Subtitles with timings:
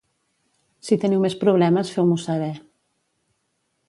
[0.87, 2.51] Si teniu més problemes, feu-m'ho saber.